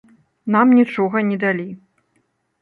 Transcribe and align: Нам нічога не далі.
Нам 0.55 0.71
нічога 0.79 1.23
не 1.29 1.37
далі. 1.45 1.67